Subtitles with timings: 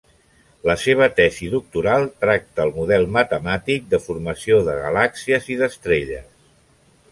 [0.69, 6.29] La seva tesi doctoral tracta el model matemàtic de formació de galàxies i d'estrelles.